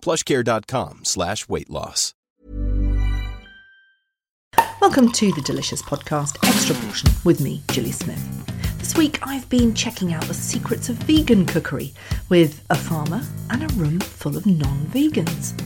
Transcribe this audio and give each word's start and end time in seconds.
plushcare.com 0.00 1.04
slash 1.04 1.48
weight 1.48 1.70
loss. 1.70 2.14
Welcome 4.80 5.10
to 5.12 5.32
the 5.32 5.42
Delicious 5.42 5.82
Podcast 5.82 6.36
Extra 6.48 6.74
Portion 6.76 7.10
with 7.24 7.40
me, 7.40 7.62
Gilly 7.68 7.90
Smith. 7.92 8.78
This 8.78 8.96
week 8.96 9.18
I've 9.26 9.48
been 9.48 9.74
checking 9.74 10.14
out 10.14 10.24
the 10.24 10.34
secrets 10.34 10.88
of 10.88 10.96
vegan 10.96 11.46
cookery 11.46 11.92
with 12.28 12.64
a 12.70 12.76
farmer 12.76 13.20
and 13.50 13.64
a 13.64 13.74
room 13.74 14.00
full 14.00 14.36
of 14.36 14.46
non 14.46 14.86
vegans. 14.86 15.60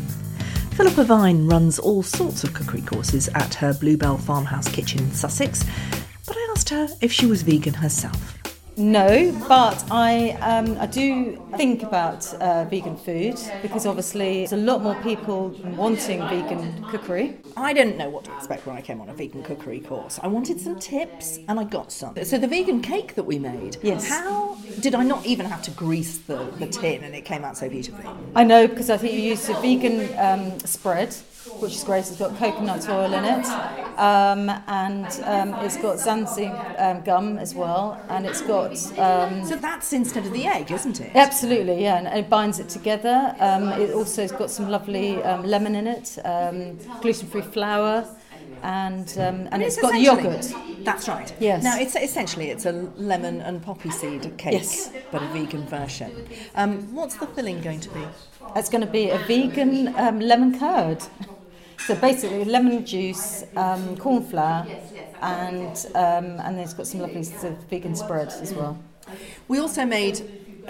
Philippa 0.74 1.04
Vine 1.04 1.46
runs 1.46 1.78
all 1.78 2.02
sorts 2.02 2.42
of 2.42 2.54
cookery 2.54 2.80
courses 2.80 3.28
at 3.34 3.54
her 3.54 3.74
Bluebell 3.74 4.16
Farmhouse 4.16 4.68
kitchen 4.68 5.00
in 5.00 5.12
Sussex, 5.12 5.62
but 6.26 6.36
I 6.36 6.48
asked 6.50 6.70
her 6.70 6.88
if 7.00 7.12
she 7.12 7.26
was 7.26 7.42
vegan 7.42 7.74
herself. 7.74 8.41
No, 8.76 9.32
but 9.48 9.84
I 9.90 10.30
um, 10.40 10.78
I 10.80 10.86
do 10.86 11.36
think 11.58 11.82
about 11.82 12.32
uh, 12.34 12.64
vegan 12.64 12.96
food 12.96 13.38
because 13.60 13.84
obviously 13.84 14.38
there's 14.38 14.52
a 14.52 14.56
lot 14.56 14.82
more 14.82 14.94
people 15.02 15.50
wanting 15.76 16.20
vegan 16.28 16.82
cookery. 16.88 17.36
I 17.54 17.74
didn't 17.74 17.98
know 17.98 18.08
what 18.08 18.24
to 18.24 18.34
expect 18.34 18.66
when 18.66 18.76
I 18.76 18.80
came 18.80 19.00
on 19.02 19.10
a 19.10 19.14
vegan 19.14 19.42
cookery 19.42 19.80
course. 19.80 20.18
I 20.22 20.26
wanted 20.28 20.58
some 20.58 20.78
tips 20.78 21.38
and 21.48 21.60
I 21.60 21.64
got 21.64 21.92
some. 21.92 22.14
So 22.24 22.38
the 22.38 22.48
vegan 22.48 22.80
cake 22.80 23.14
that 23.14 23.24
we 23.24 23.38
made, 23.38 23.76
Yes. 23.82 24.08
how 24.08 24.56
did 24.80 24.94
I 24.94 25.02
not 25.04 25.26
even 25.26 25.44
have 25.46 25.60
to 25.62 25.70
grease 25.72 26.18
the, 26.18 26.42
the 26.58 26.66
tin 26.66 27.04
and 27.04 27.14
it 27.14 27.26
came 27.26 27.44
out 27.44 27.58
so 27.58 27.68
beautifully? 27.68 28.06
I 28.34 28.42
know 28.44 28.66
because 28.66 28.88
I 28.88 28.96
think 28.96 29.12
you 29.12 29.20
used 29.20 29.50
a 29.50 29.54
vegan 29.60 30.08
um, 30.18 30.58
spread, 30.60 31.14
which 31.60 31.74
is 31.74 31.84
great. 31.84 32.00
It's 32.00 32.16
got 32.16 32.36
coconut 32.36 32.88
oil 32.88 33.12
in 33.12 33.24
it, 33.24 33.46
um, 33.98 34.48
and 34.66 35.06
um, 35.24 35.54
it's 35.64 35.76
got 35.76 35.96
xanthan 35.96 36.80
um, 36.80 37.02
gum 37.02 37.38
as 37.38 37.54
well, 37.54 38.00
and 38.08 38.26
it's 38.26 38.42
got 38.42 38.72
um, 38.98 39.44
So 39.44 39.56
that's 39.56 39.92
instead 39.92 40.26
of 40.26 40.32
the 40.32 40.46
egg, 40.46 40.70
isn't 40.70 41.00
it? 41.00 41.12
Absolutely, 41.14 41.82
yeah, 41.82 41.98
and 41.98 42.06
it 42.08 42.28
binds 42.28 42.58
it 42.58 42.68
together. 42.68 43.34
Um, 43.40 43.68
it 43.80 43.92
also 43.92 44.22
has 44.22 44.32
got 44.32 44.50
some 44.50 44.68
lovely 44.68 45.22
um, 45.22 45.42
lemon 45.44 45.74
in 45.74 45.86
it, 45.86 46.18
um, 46.24 46.78
gluten-free 47.00 47.42
flour, 47.42 48.06
and 48.62 49.08
um, 49.18 49.48
and 49.52 49.62
it's 49.62 49.80
got 49.80 49.94
essentially- 49.94 50.24
yogurt. 50.24 50.54
That's 50.84 51.08
right. 51.08 51.32
Yes. 51.40 51.62
Now, 51.62 51.78
it's 51.78 51.94
essentially 51.96 52.50
it's 52.50 52.66
a 52.66 52.72
lemon 52.96 53.40
and 53.40 53.62
poppy 53.62 53.90
seed 53.90 54.36
cake, 54.38 54.52
Yes. 54.54 54.90
but 55.10 55.22
a 55.22 55.26
vegan 55.28 55.66
version. 55.66 56.26
Um, 56.54 56.94
what's 56.94 57.16
the 57.16 57.26
filling 57.26 57.60
going 57.60 57.80
to 57.80 57.88
be? 57.90 58.04
It's 58.56 58.68
going 58.68 58.80
to 58.84 58.90
be 58.90 59.10
a 59.10 59.18
vegan 59.18 59.94
um, 59.96 60.20
lemon 60.20 60.58
curd. 60.58 61.02
So 61.86 61.94
basically, 61.96 62.44
lemon 62.44 62.84
juice, 62.86 63.44
um, 63.56 63.96
corn 63.96 64.22
flour, 64.22 64.66
and 65.20 65.86
um, 65.94 66.38
and 66.40 66.56
then 66.56 66.58
it's 66.60 66.74
got 66.74 66.86
some 66.86 67.00
lovely 67.00 67.24
sort 67.24 67.52
of 67.52 67.58
vegan 67.64 67.94
spread 67.96 68.28
as 68.28 68.54
well. 68.54 68.78
We 69.48 69.58
also 69.58 69.84
made 69.84 70.20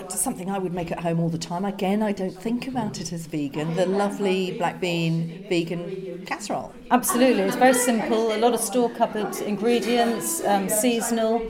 something 0.09 0.51
I 0.51 0.59
would 0.59 0.73
make 0.73 0.93
at 0.93 1.01
home 1.01 1.21
all 1.21 1.29
the 1.29 1.39
time. 1.39 1.65
Again, 1.65 2.03
I 2.03 2.13
don't 2.13 2.35
think 2.35 2.69
about 2.69 3.01
it 3.01 3.13
as 3.13 3.27
vegan. 3.27 3.75
The 3.75 3.87
lovely 3.87 4.53
black 4.59 4.81
bean 4.81 5.47
vegan 5.49 6.25
casserole. 6.27 6.73
Absolutely, 6.91 7.43
it's 7.43 7.57
very 7.57 7.75
simple. 7.75 8.35
A 8.35 8.39
lot 8.39 8.55
of 8.55 8.61
store 8.61 8.91
cupboard 8.91 9.35
ingredients, 9.41 10.45
um, 10.45 10.69
seasonal, 10.69 11.43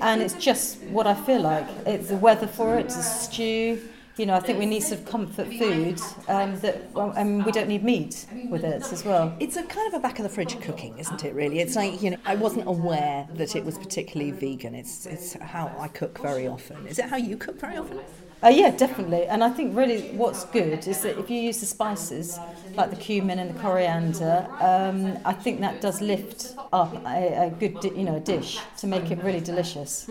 and 0.00 0.22
it's 0.22 0.34
just 0.34 0.78
what 0.84 1.06
I 1.06 1.14
feel 1.14 1.40
like. 1.40 1.66
It's 1.86 2.08
the 2.08 2.16
weather 2.16 2.46
for 2.46 2.76
it. 2.76 2.86
It's 2.86 2.96
a 2.96 3.02
stew. 3.02 3.80
You 4.18 4.26
know, 4.26 4.34
I 4.34 4.40
think 4.40 4.58
we 4.58 4.66
need 4.66 4.82
some 4.82 5.04
comfort 5.04 5.46
food 5.46 6.00
um, 6.26 6.58
that, 6.58 6.90
well, 6.92 7.12
and 7.16 7.46
we 7.46 7.52
don't 7.52 7.68
need 7.68 7.84
meat 7.84 8.26
with 8.50 8.64
it 8.64 8.82
as 8.92 9.04
well. 9.04 9.32
It's 9.38 9.56
a 9.56 9.62
kind 9.62 9.86
of 9.86 9.94
a 9.94 10.00
back 10.00 10.18
of 10.18 10.24
the 10.24 10.28
fridge 10.28 10.60
cooking, 10.60 10.98
isn't 10.98 11.24
it? 11.24 11.34
Really, 11.34 11.60
it's 11.60 11.76
like 11.76 12.02
you 12.02 12.10
know, 12.10 12.16
I 12.24 12.34
wasn't 12.34 12.66
aware 12.66 13.28
that 13.34 13.54
it 13.54 13.64
was 13.64 13.78
particularly 13.78 14.32
vegan. 14.32 14.74
It's 14.74 15.06
it's 15.06 15.34
how 15.34 15.70
I 15.78 15.86
cook 15.86 16.18
very 16.18 16.48
often. 16.48 16.84
Is 16.88 16.98
it 16.98 17.04
how 17.04 17.16
you 17.16 17.36
cook 17.36 17.60
very 17.60 17.76
often? 17.76 18.00
Uh, 18.42 18.48
yeah, 18.48 18.70
definitely. 18.70 19.24
And 19.26 19.42
I 19.44 19.50
think 19.50 19.76
really 19.76 20.10
what's 20.16 20.44
good 20.46 20.86
is 20.88 21.00
that 21.02 21.18
if 21.18 21.30
you 21.30 21.40
use 21.40 21.60
the 21.60 21.66
spices 21.66 22.38
like 22.74 22.90
the 22.90 22.96
cumin 22.96 23.38
and 23.38 23.54
the 23.54 23.58
coriander, 23.60 24.46
um, 24.60 25.18
I 25.24 25.32
think 25.32 25.60
that 25.60 25.80
does 25.80 26.00
lift 26.00 26.54
up 26.72 26.94
a, 27.06 27.46
a 27.46 27.50
good, 27.50 27.80
di- 27.80 27.90
you 27.90 28.04
know, 28.04 28.16
a 28.16 28.20
dish 28.20 28.60
to 28.78 28.86
make 28.86 29.10
it 29.10 29.22
really 29.24 29.40
delicious. 29.40 30.08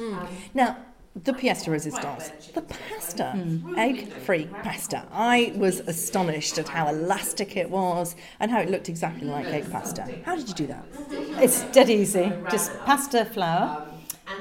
Now, 0.54 0.76
the 1.24 1.34
de 1.34 1.72
résistance, 1.72 2.32
the 2.54 2.62
pasta, 2.62 3.34
egg-free 3.78 4.48
pasta. 4.64 5.04
I 5.12 5.54
was 5.56 5.80
astonished 5.82 6.58
at 6.58 6.70
how 6.70 6.88
elastic 6.88 7.58
it 7.58 7.70
was 7.70 8.16
and 8.40 8.52
how 8.52 8.60
it 8.60 8.70
looked 8.70 8.90
exactly 8.90 9.28
like 9.28 9.46
egg 9.48 9.72
pasta. 9.72 10.08
How 10.26 10.36
did 10.36 10.48
you 10.48 10.56
do 10.56 10.68
that? 10.68 10.84
It's 11.42 11.64
dead 11.72 11.90
easy. 11.90 12.32
Just 12.50 12.72
pasta 12.86 13.26
flour 13.26 13.87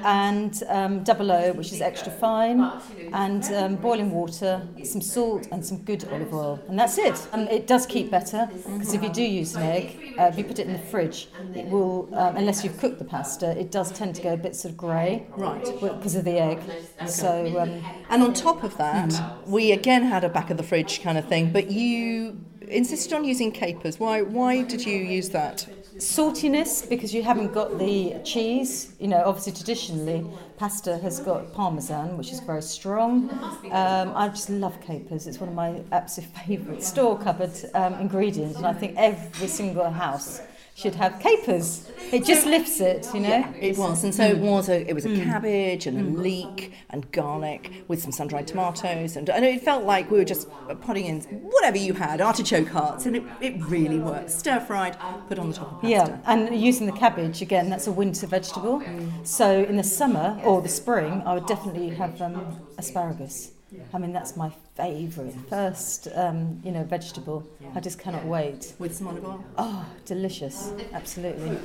and 0.02 0.62
um, 0.68 1.02
double 1.02 1.30
O, 1.32 1.52
which 1.52 1.72
is 1.72 1.80
extra 1.80 2.12
fine, 2.12 2.80
and 3.12 3.50
um, 3.52 3.76
boiling 3.76 4.10
water, 4.10 4.68
some 4.82 5.00
salt, 5.00 5.48
and 5.52 5.64
some 5.64 5.78
good 5.78 6.04
olive 6.10 6.32
oil, 6.32 6.64
and 6.68 6.78
that's 6.78 6.98
it. 6.98 7.28
And 7.32 7.48
it 7.48 7.66
does 7.66 7.86
keep 7.86 8.10
better 8.10 8.50
because 8.74 8.92
if 8.92 9.02
you 9.02 9.08
do 9.08 9.22
use 9.22 9.54
an 9.54 9.62
egg, 9.62 10.00
uh, 10.18 10.24
if 10.24 10.38
you 10.38 10.44
put 10.44 10.58
it 10.58 10.66
in 10.66 10.72
the 10.72 10.78
fridge, 10.78 11.28
it 11.54 11.66
will, 11.68 12.10
um, 12.14 12.36
unless 12.36 12.62
you've 12.62 12.76
cooked 12.76 12.98
the 12.98 13.04
pasta, 13.04 13.58
it 13.58 13.70
does 13.70 13.90
tend 13.92 14.14
to 14.16 14.22
go 14.22 14.34
a 14.34 14.36
bit 14.36 14.54
sort 14.54 14.72
of 14.72 14.76
grey, 14.76 15.26
Right. 15.36 15.72
because 15.80 16.14
of 16.14 16.24
the 16.24 16.38
egg. 16.38 16.70
So 17.04 17.58
um, 17.58 17.72
And 18.10 18.22
on 18.22 18.34
top 18.34 18.62
of 18.62 18.76
that, 18.76 19.22
we 19.46 19.72
again 19.72 20.02
had 20.04 20.24
a 20.24 20.28
back 20.28 20.50
of 20.50 20.56
the 20.56 20.62
fridge 20.62 21.00
kind 21.02 21.16
of 21.18 21.26
thing, 21.28 21.50
but 21.52 21.70
you 21.70 22.44
insisted 22.68 23.12
on 23.14 23.24
using 23.24 23.52
capers. 23.52 23.98
Why? 23.98 24.22
Why 24.22 24.62
did 24.62 24.84
you 24.86 24.96
use 24.96 25.30
that? 25.30 25.66
Saltiness 25.98 26.88
because 26.88 27.14
you 27.14 27.22
haven't 27.22 27.52
got 27.52 27.78
the 27.78 28.16
cheese. 28.24 28.92
You 29.00 29.08
know, 29.08 29.22
obviously 29.24 29.52
traditionally 29.52 30.26
pasta 30.58 30.98
has 30.98 31.20
got 31.20 31.52
parmesan, 31.52 32.16
which 32.16 32.32
is 32.32 32.40
very 32.40 32.62
strong. 32.62 33.30
Um, 33.70 34.12
I 34.14 34.28
just 34.28 34.50
love 34.50 34.80
capers. 34.80 35.26
It's 35.26 35.38
one 35.38 35.48
of 35.48 35.54
my 35.54 35.82
absolute 35.92 36.30
favourite 36.46 36.82
store 36.82 37.18
cupboard 37.18 37.52
um, 37.74 37.94
ingredients, 37.94 38.56
and 38.56 38.66
I 38.66 38.72
think 38.72 38.94
every 38.96 39.48
single 39.48 39.90
house 39.90 40.40
should 40.76 40.94
have 40.94 41.18
capers. 41.20 41.90
It 42.12 42.24
just 42.24 42.46
lifts 42.46 42.80
it, 42.80 43.08
you 43.14 43.20
know. 43.20 43.28
Yeah, 43.30 43.50
It 43.54 43.78
was, 43.78 44.04
and 44.04 44.14
so 44.14 44.24
it 44.24 44.36
mm. 44.36 44.40
was 44.42 44.68
a 44.68 44.88
it 44.88 44.94
was 44.94 45.06
a 45.06 45.08
mm. 45.08 45.24
cabbage 45.24 45.86
and 45.86 45.98
a 45.98 46.02
mm. 46.02 46.18
leek 46.18 46.72
and 46.90 47.10
garlic 47.12 47.84
with 47.88 48.02
some 48.02 48.12
sun 48.12 48.28
dried 48.28 48.46
tomatoes, 48.46 49.16
and, 49.16 49.28
and 49.30 49.44
it 49.44 49.62
felt 49.62 49.84
like 49.84 50.10
we 50.10 50.18
were 50.18 50.24
just 50.24 50.48
putting 50.82 51.06
in 51.06 51.20
whatever 51.22 51.78
you 51.78 51.94
had, 51.94 52.20
artichoke 52.20 52.68
hearts, 52.68 53.06
and 53.06 53.16
it, 53.16 53.22
it 53.40 53.54
really 53.64 53.98
worked. 53.98 54.30
Stir 54.30 54.60
fried, 54.60 54.98
put 55.28 55.38
on 55.38 55.48
the 55.48 55.56
top 55.56 55.72
of 55.72 55.80
pasta. 55.80 55.88
Yeah, 55.88 56.18
and 56.26 56.54
using 56.60 56.86
the 56.86 56.92
cabbage 56.92 57.40
again, 57.40 57.70
that's 57.70 57.86
a 57.86 57.92
winter 57.92 58.26
vegetable. 58.26 58.82
So 59.24 59.64
in 59.64 59.76
the 59.76 59.84
summer 59.84 60.38
or 60.44 60.60
the 60.60 60.68
spring, 60.68 61.22
I 61.24 61.32
would 61.32 61.46
definitely 61.46 61.88
have 61.88 62.20
um, 62.20 62.60
asparagus. 62.76 63.52
I 63.92 63.98
mean, 63.98 64.12
that's 64.12 64.36
my 64.36 64.50
favourite 64.76 65.34
first, 65.50 66.06
um, 66.14 66.60
you 66.64 66.70
know, 66.70 66.84
vegetable. 66.84 67.44
I 67.74 67.80
just 67.80 67.98
cannot 67.98 68.24
wait. 68.24 68.72
with 68.78 68.94
some 68.96 69.08
olive 69.08 69.24
oil. 69.24 69.44
Oh, 69.58 69.84
delicious! 70.04 70.72
Absolutely. 70.92 71.58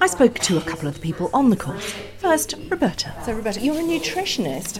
I 0.00 0.06
spoke 0.06 0.38
to 0.38 0.56
a 0.56 0.62
couple 0.62 0.88
of 0.88 0.94
the 0.94 1.00
people 1.00 1.28
on 1.34 1.50
the 1.50 1.56
course. 1.56 1.92
First, 2.18 2.54
Roberta. 2.70 3.14
So, 3.26 3.34
Roberta, 3.34 3.60
you're 3.60 3.74
a 3.76 3.82
nutritionist 3.82 4.78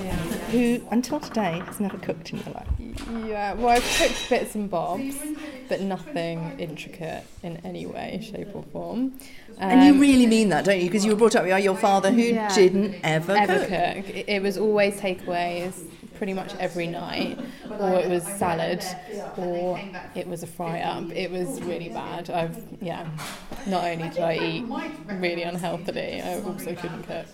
who, 0.50 0.80
until 0.90 1.20
today, 1.20 1.62
has 1.66 1.78
never 1.78 1.98
cooked 1.98 2.32
in 2.32 2.38
your 2.38 2.54
life. 2.54 2.68
Yeah, 3.26 3.52
well, 3.52 3.68
I've 3.68 3.96
cooked 3.98 4.30
bits 4.30 4.54
and 4.54 4.70
bobs, 4.70 5.16
but 5.68 5.82
nothing 5.82 6.58
intricate 6.58 7.24
in 7.42 7.58
any 7.64 7.84
way, 7.84 8.26
shape, 8.32 8.48
or 8.54 8.62
form. 8.72 9.12
and 9.58 9.84
you 9.84 9.92
Um, 9.92 10.00
really 10.00 10.26
mean 10.26 10.48
that, 10.48 10.64
don't 10.64 10.78
you? 10.78 10.86
Because 10.86 11.04
you 11.04 11.10
were 11.12 11.18
brought 11.18 11.36
up 11.36 11.44
by 11.44 11.58
your 11.58 11.76
father 11.76 12.10
who 12.10 12.22
Yeah. 12.22 12.52
didn't 12.54 12.94
ever, 13.04 13.32
ever 13.36 13.58
cook. 13.58 13.68
cook. 14.06 14.16
It- 14.16 14.28
It 14.28 14.42
was 14.42 14.56
always 14.56 14.94
takeaways, 14.98 15.74
pretty 16.22 16.34
much 16.34 16.54
every 16.60 16.86
night, 16.86 17.36
or 17.80 17.98
it 17.98 18.08
was 18.08 18.22
salad, 18.22 18.80
or 19.36 19.76
it 20.14 20.24
was 20.24 20.44
a 20.44 20.46
fry 20.46 20.78
up. 20.78 21.10
It 21.10 21.32
was 21.32 21.60
really 21.62 21.88
bad. 21.88 22.30
I've 22.30 22.56
yeah. 22.80 23.08
Not 23.66 23.82
only 23.82 24.08
did 24.08 24.20
I 24.20 24.36
eat 24.38 24.64
really 25.18 25.42
unhealthily, 25.42 26.20
I 26.22 26.40
also 26.42 26.76
couldn't 26.76 27.02
cook. 27.02 27.26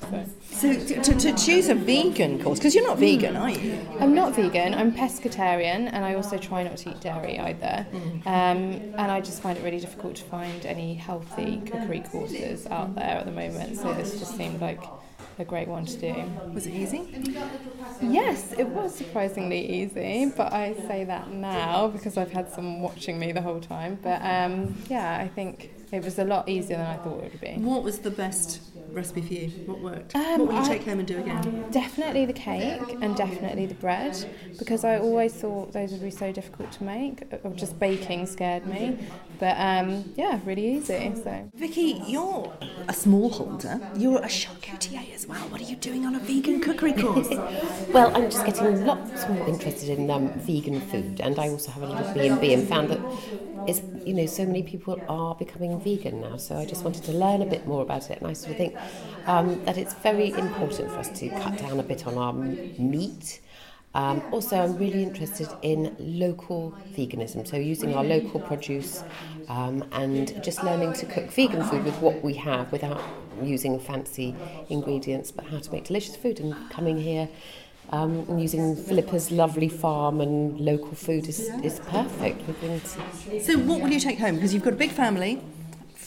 So, 0.52 0.72
so 0.72 1.02
to, 1.02 1.14
to 1.18 1.36
choose 1.36 1.68
a 1.68 1.74
vegan 1.74 2.42
course 2.42 2.58
because 2.58 2.74
you're 2.74 2.86
not 2.86 2.98
vegan, 2.98 3.36
are 3.36 3.50
you? 3.50 3.78
I'm 4.00 4.14
not 4.14 4.34
vegan. 4.34 4.72
I'm 4.72 4.90
pescatarian, 4.92 5.90
and 5.92 6.02
I 6.02 6.14
also 6.14 6.38
try 6.38 6.62
not 6.62 6.78
to 6.78 6.88
eat 6.90 7.00
dairy 7.02 7.38
either. 7.38 7.86
Mm. 7.92 8.26
Um, 8.26 8.94
and 8.96 9.12
I 9.12 9.20
just 9.20 9.42
find 9.42 9.58
it 9.58 9.64
really 9.64 9.80
difficult 9.80 10.16
to 10.16 10.24
find 10.24 10.64
any 10.64 10.94
healthy 10.94 11.60
cookery 11.66 12.04
courses 12.10 12.66
out 12.68 12.94
there 12.94 13.18
at 13.18 13.26
the 13.26 13.32
moment. 13.32 13.76
So 13.76 13.92
this 13.92 14.18
just 14.18 14.34
seemed 14.34 14.62
like 14.62 14.82
a 15.40 15.44
great 15.44 15.68
one 15.68 15.86
to 15.86 15.96
do. 15.98 16.14
Was 16.52 16.66
it 16.66 16.74
easy? 16.74 17.02
Yes, 18.00 18.52
it 18.56 18.68
was 18.68 18.94
surprisingly 18.94 19.66
easy, 19.82 20.32
but 20.36 20.52
I 20.52 20.74
say 20.86 21.04
that 21.04 21.30
now 21.30 21.88
because 21.88 22.16
I've 22.16 22.30
had 22.32 22.50
someone 22.50 22.80
watching 22.80 23.18
me 23.18 23.32
the 23.32 23.42
whole 23.42 23.60
time. 23.60 23.98
But 24.02 24.20
um, 24.22 24.76
yeah, 24.88 25.18
I 25.18 25.28
think 25.28 25.70
it 25.92 26.04
was 26.04 26.18
a 26.18 26.24
lot 26.24 26.48
easier 26.48 26.76
than 26.76 26.86
I 26.86 26.96
thought 26.96 27.24
it 27.24 27.32
would 27.32 27.40
be. 27.40 27.54
What 27.54 27.82
was 27.82 27.98
the 28.00 28.10
best 28.10 28.60
recipe 28.98 29.22
for 29.22 29.34
you? 29.34 29.48
What 29.66 29.80
worked? 29.80 30.14
Um, 30.14 30.40
what 30.40 30.48
will 30.48 30.54
you 30.54 30.60
I, 30.60 30.68
take 30.68 30.84
home 30.84 30.98
and 30.98 31.08
do 31.08 31.18
again? 31.18 31.64
Definitely 31.70 32.26
the 32.26 32.32
cake 32.32 32.96
and 33.00 33.16
definitely 33.16 33.66
the 33.66 33.74
bread 33.74 34.14
because 34.58 34.84
I 34.84 34.98
always 34.98 35.32
thought 35.32 35.72
those 35.72 35.92
would 35.92 36.02
be 36.02 36.10
so 36.10 36.32
difficult 36.32 36.72
to 36.72 36.84
make. 36.84 37.22
Or 37.44 37.52
just 37.52 37.78
baking 37.78 38.26
scared 38.26 38.66
me. 38.66 38.98
But 39.38 39.56
um, 39.58 40.12
yeah, 40.16 40.40
really 40.44 40.66
easy. 40.76 41.12
So 41.14 41.50
Vicky, 41.54 42.02
you're 42.06 42.52
a 42.88 42.92
smallholder. 42.92 43.80
You're 43.98 44.18
a 44.18 44.28
charcutier 44.28 45.14
as 45.14 45.26
well. 45.26 45.48
What 45.48 45.60
are 45.60 45.64
you 45.64 45.76
doing 45.76 46.04
on 46.04 46.16
a 46.16 46.18
vegan 46.18 46.60
cookery 46.60 46.92
course? 46.92 47.28
well, 47.92 48.14
I'm 48.16 48.30
just 48.30 48.44
getting 48.44 48.84
lots 48.84 49.28
more 49.28 49.46
interested 49.48 49.96
in 49.96 50.10
um, 50.10 50.32
vegan 50.40 50.80
food, 50.80 51.20
and 51.20 51.38
I 51.38 51.48
also 51.48 51.70
have 51.70 51.82
a 51.82 51.86
little 51.86 52.14
B 52.14 52.26
and 52.26 52.40
B, 52.40 52.52
and 52.54 52.68
found 52.68 52.88
that 52.90 53.00
is 53.68 53.82
you 54.04 54.14
know 54.14 54.26
so 54.26 54.44
many 54.44 54.62
people 54.62 55.00
are 55.08 55.34
becoming 55.34 55.78
vegan 55.80 56.20
now. 56.20 56.36
So 56.36 56.56
I 56.56 56.64
just 56.64 56.84
wanted 56.84 57.04
to 57.04 57.12
learn 57.12 57.42
a 57.42 57.46
bit 57.46 57.66
more 57.66 57.82
about 57.82 58.10
it, 58.10 58.18
and 58.18 58.26
I 58.26 58.32
sort 58.32 58.52
of 58.52 58.56
think 58.56 58.76
um, 59.26 59.64
that 59.64 59.76
it's 59.76 59.94
very 59.94 60.30
important 60.30 60.90
for 60.90 60.98
us 60.98 61.08
to 61.20 61.28
cut 61.28 61.58
down 61.58 61.78
a 61.80 61.82
bit 61.82 62.06
on 62.06 62.16
our 62.16 62.32
meat. 62.32 63.40
Um, 63.94 64.22
also, 64.30 64.56
I'm 64.56 64.76
really 64.76 65.02
interested 65.02 65.48
in 65.62 65.96
local 65.98 66.74
veganism, 66.94 67.46
so 67.46 67.56
using 67.56 67.94
our 67.94 68.04
local 68.04 68.38
produce 68.40 69.02
um, 69.48 69.84
and 69.92 70.42
just 70.42 70.62
learning 70.62 70.92
to 70.94 71.06
cook 71.06 71.30
vegan 71.30 71.64
food 71.64 71.84
with 71.84 71.96
what 71.96 72.22
we 72.22 72.34
have 72.34 72.70
without 72.70 73.02
using 73.42 73.80
fancy 73.80 74.34
ingredients, 74.68 75.30
but 75.30 75.46
how 75.46 75.58
to 75.58 75.72
make 75.72 75.84
delicious 75.84 76.16
food 76.16 76.38
and 76.38 76.54
coming 76.70 76.98
here 76.98 77.28
um, 77.90 78.26
and 78.28 78.40
using 78.40 78.76
Philippa's 78.76 79.30
lovely 79.30 79.68
farm 79.68 80.20
and 80.20 80.60
local 80.60 80.94
food 80.94 81.26
is, 81.28 81.48
is 81.62 81.80
perfect. 81.88 82.42
So, 83.42 83.58
what 83.58 83.80
will 83.80 83.90
you 83.90 84.00
take 84.00 84.18
home? 84.18 84.34
Because 84.34 84.52
you've 84.52 84.62
got 84.64 84.74
a 84.74 84.76
big 84.76 84.90
family 84.90 85.40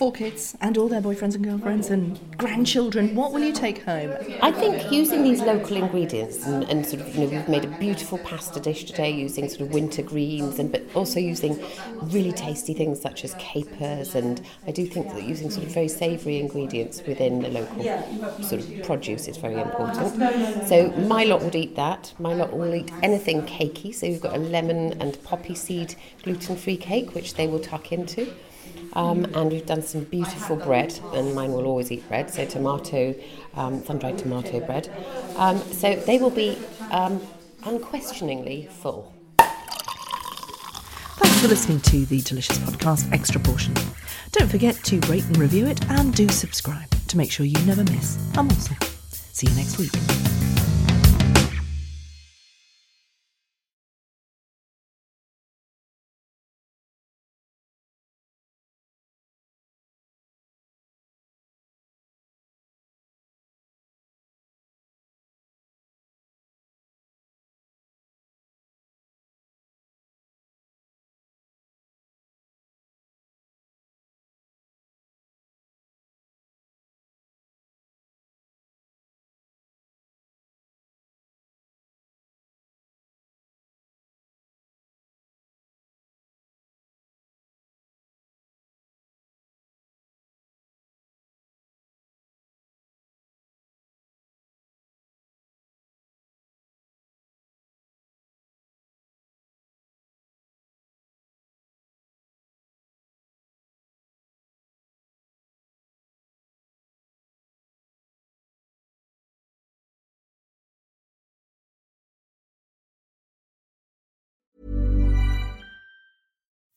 four 0.02 0.12
kids 0.12 0.58
and 0.62 0.80
all 0.80 0.88
their 0.88 1.00
boyfriends 1.00 1.36
and 1.36 1.44
girlfriends 1.44 1.92
and 1.92 2.20
grandchildren. 2.36 3.14
What 3.14 3.34
will 3.34 3.42
you 3.42 3.52
take 3.52 3.84
home? 3.84 4.12
I 4.42 4.52
think 4.52 4.92
using 4.92 5.22
these 5.22 5.42
local 5.42 5.78
ingredients 5.78 6.44
and, 6.48 6.64
and 6.72 6.84
sort 6.84 7.04
of, 7.04 7.16
you 7.16 7.22
know, 7.22 7.28
we've 7.28 7.48
made 7.48 7.66
a 7.66 7.78
beautiful 7.78 8.18
pasta 8.18 8.60
dish 8.60 8.86
today 8.86 9.12
using 9.12 9.48
sort 9.48 9.62
of 9.62 9.72
winter 9.72 10.02
greens 10.02 10.58
and 10.58 10.72
but 10.72 10.82
also 10.96 11.20
using 11.20 11.64
really 12.06 12.32
tasty 12.32 12.74
things 12.74 13.00
such 13.00 13.24
as 13.24 13.36
capers 13.36 14.16
and 14.16 14.42
I 14.66 14.72
do 14.72 14.88
think 14.88 15.06
that 15.10 15.22
using 15.22 15.52
sort 15.52 15.68
of 15.68 15.72
very 15.72 15.88
savoury 15.88 16.40
ingredients 16.40 17.04
within 17.06 17.44
the 17.44 17.50
local 17.50 17.84
sort 18.42 18.64
of 18.64 18.84
produce 18.84 19.28
is 19.28 19.38
very 19.38 19.62
important. 19.62 20.16
So 20.68 20.90
my 20.98 21.26
lot 21.26 21.44
would 21.44 21.54
eat 21.54 21.76
that. 21.76 22.12
My 22.18 22.34
lot 22.34 22.58
will 22.58 22.74
eat 22.74 22.92
anything 23.04 23.44
cakey. 23.44 23.94
So 23.94 24.08
we've 24.08 24.20
got 24.20 24.34
a 24.34 24.40
lemon 24.40 25.00
and 25.00 25.24
poppy 25.26 25.54
seed 25.54 25.94
gluten-free 26.24 26.78
cake 26.78 27.14
which 27.14 27.36
they 27.36 27.46
will 27.46 27.60
tuck 27.60 27.92
into. 27.92 28.34
Um, 28.94 29.26
and 29.34 29.52
we've 29.52 29.66
done 29.66 29.82
some 29.82 30.04
beautiful 30.04 30.56
bread, 30.58 31.00
and 31.14 31.34
mine 31.34 31.52
will 31.52 31.66
always 31.66 31.92
eat 31.92 32.08
bread, 32.08 32.30
so 32.30 32.46
tomato, 32.46 33.16
um, 33.56 33.84
sun 33.86 34.00
dried 34.00 34.18
tomato 34.18 34.60
bread. 34.60 34.90
Um, 35.38 35.60
so 35.60 35.96
they 35.96 36.18
will 36.18 36.30
be 36.30 36.58
um, 36.92 37.22
unquestioningly 37.64 38.68
full. 38.70 39.14
Thanks 41.18 41.42
for 41.42 41.48
listening 41.48 41.80
to 41.82 42.06
the 42.06 42.22
delicious 42.22 42.58
podcast 42.60 43.12
Extra 43.14 43.40
Portion. 43.40 43.74
Don't 44.32 44.50
forget 44.50 44.76
to 44.86 45.00
rate 45.02 45.26
and 45.26 45.38
review 45.38 45.68
it 45.68 45.84
and 45.90 46.14
do 46.14 46.28
subscribe 46.30 46.90
to 47.08 47.18
make 47.18 47.32
sure 47.32 47.46
you 47.46 47.60
never 47.66 47.84
miss 47.84 48.18
a 48.38 48.44
morsel. 48.44 48.76
See 49.12 49.48
you 49.48 49.56
next 49.56 49.78
week. 49.78 49.92